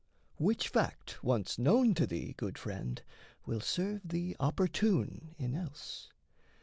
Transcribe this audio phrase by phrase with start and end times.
[0.37, 2.99] Which fact once known to thee, Good friend,
[3.45, 6.09] will serve thee opportune in else.